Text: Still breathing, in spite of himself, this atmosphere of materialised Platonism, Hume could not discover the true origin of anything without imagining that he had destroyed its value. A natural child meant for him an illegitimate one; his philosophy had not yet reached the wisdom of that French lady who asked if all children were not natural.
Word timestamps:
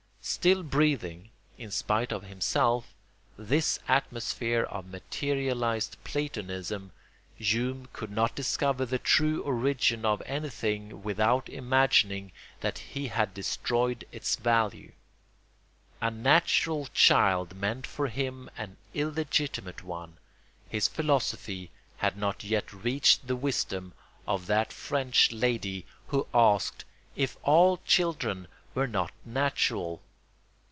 Still 0.23 0.61
breathing, 0.61 1.31
in 1.57 1.71
spite 1.71 2.11
of 2.11 2.21
himself, 2.21 2.93
this 3.39 3.79
atmosphere 3.87 4.61
of 4.65 4.85
materialised 4.87 5.97
Platonism, 6.03 6.91
Hume 7.35 7.87
could 7.91 8.11
not 8.11 8.35
discover 8.35 8.85
the 8.85 8.99
true 8.99 9.41
origin 9.41 10.05
of 10.05 10.21
anything 10.27 11.01
without 11.01 11.49
imagining 11.49 12.31
that 12.59 12.77
he 12.93 13.07
had 13.07 13.33
destroyed 13.33 14.05
its 14.11 14.35
value. 14.35 14.91
A 16.01 16.11
natural 16.11 16.85
child 16.93 17.55
meant 17.55 17.87
for 17.87 18.05
him 18.07 18.47
an 18.55 18.77
illegitimate 18.93 19.83
one; 19.83 20.17
his 20.69 20.87
philosophy 20.87 21.71
had 21.97 22.15
not 22.15 22.43
yet 22.43 22.71
reached 22.71 23.25
the 23.25 23.35
wisdom 23.35 23.95
of 24.27 24.45
that 24.45 24.71
French 24.71 25.31
lady 25.31 25.83
who 26.09 26.27
asked 26.31 26.85
if 27.15 27.37
all 27.41 27.77
children 27.83 28.47
were 28.75 28.87
not 28.87 29.11
natural. 29.25 29.99